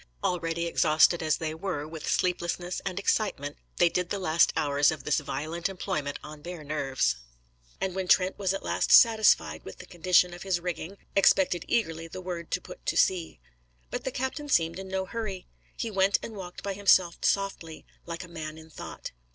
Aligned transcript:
Already 0.23 0.65
exhausted 0.65 1.21
as 1.21 1.37
they 1.37 1.53
were 1.53 1.87
with 1.87 2.09
sleeplessness 2.09 2.79
and 2.83 2.97
excitement, 2.97 3.57
they 3.77 3.87
did 3.87 4.09
the 4.09 4.17
last 4.17 4.51
hours 4.57 4.89
of 4.89 5.03
this 5.03 5.19
violent 5.19 5.69
employment 5.69 6.17
on 6.23 6.41
bare 6.41 6.63
nerves; 6.63 7.17
and 7.79 7.93
when 7.93 8.07
Trent 8.07 8.35
was 8.39 8.51
at 8.51 8.63
last 8.63 8.91
satisfied 8.91 9.63
with 9.63 9.77
the 9.77 9.85
condition 9.85 10.33
of 10.33 10.41
his 10.41 10.59
rigging, 10.59 10.97
expected 11.15 11.65
eagerly 11.67 12.07
the 12.07 12.19
word 12.19 12.49
to 12.49 12.59
put 12.61 12.83
to 12.87 12.97
sea. 12.97 13.39
But 13.91 14.03
the 14.03 14.11
captain 14.11 14.49
seemed 14.49 14.79
in 14.79 14.87
no 14.87 15.05
hurry. 15.05 15.45
He 15.77 15.91
went 15.91 16.17
and 16.23 16.33
walked 16.35 16.63
by 16.63 16.73
himself 16.73 17.19
softly, 17.21 17.85
like 18.07 18.23
a 18.23 18.27
man 18.27 18.57
in 18.57 18.71
thought. 18.71 19.11